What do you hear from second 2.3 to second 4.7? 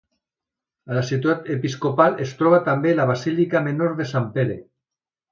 troba també la basílica menor de Sant Pere.